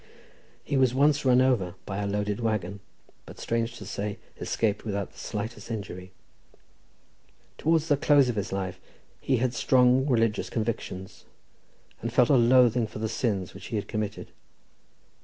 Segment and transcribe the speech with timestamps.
[0.63, 2.79] He was once run over by a loaded waggon,
[3.27, 6.11] but, strange to say, escaped without the slightest injury.
[7.59, 8.79] Towards the close of his life
[9.19, 11.25] he had strong religious convictions,
[12.01, 14.29] and felt a loathing for the sins which he had committed.